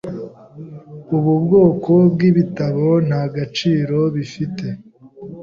[1.15, 4.65] Ubu bwoko bwibitabo nta gaciro bifite.